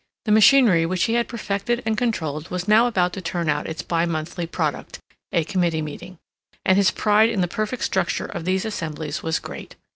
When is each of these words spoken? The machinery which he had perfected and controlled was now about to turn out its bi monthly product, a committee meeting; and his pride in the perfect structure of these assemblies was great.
The 0.25 0.31
machinery 0.31 0.83
which 0.87 1.03
he 1.03 1.13
had 1.13 1.27
perfected 1.27 1.83
and 1.85 1.95
controlled 1.95 2.49
was 2.49 2.67
now 2.67 2.87
about 2.87 3.13
to 3.13 3.21
turn 3.21 3.47
out 3.47 3.67
its 3.67 3.83
bi 3.83 4.07
monthly 4.07 4.47
product, 4.51 4.99
a 5.31 5.43
committee 5.43 5.83
meeting; 5.83 6.17
and 6.65 6.75
his 6.75 6.89
pride 6.89 7.29
in 7.29 7.41
the 7.41 7.47
perfect 7.47 7.83
structure 7.83 8.25
of 8.25 8.43
these 8.43 8.65
assemblies 8.65 9.21
was 9.21 9.37
great. 9.37 9.75